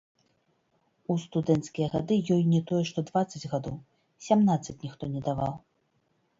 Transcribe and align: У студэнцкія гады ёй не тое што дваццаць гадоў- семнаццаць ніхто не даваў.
У 1.13 1.17
студэнцкія 1.23 1.87
гады 1.97 2.15
ёй 2.37 2.41
не 2.55 2.63
тое 2.73 2.81
што 2.93 2.99
дваццаць 3.11 3.49
гадоў- 3.55 3.77
семнаццаць 4.31 4.79
ніхто 4.89 5.03
не 5.15 5.21
даваў. 5.33 5.53